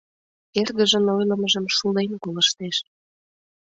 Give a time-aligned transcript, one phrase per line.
[0.59, 2.77] Эргыжын ойлымыжым шулен колыштеш.